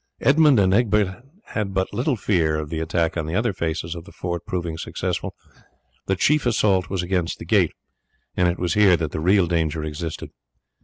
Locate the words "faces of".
3.53-4.05